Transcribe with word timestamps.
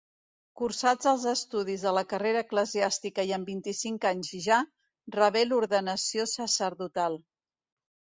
Cursats 0.59 1.07
els 1.09 1.25
estudis 1.31 1.83
de 1.87 1.91
la 1.97 2.03
carrera 2.13 2.39
eclesiàstica 2.45 3.25
i 3.31 3.33
amb 3.37 3.51
vint-i-cinc 3.51 4.07
anys 4.13 4.31
ja, 4.47 4.57
rebé 5.17 5.45
l'ordenació 5.51 6.27
sacerdotal. 6.33 7.19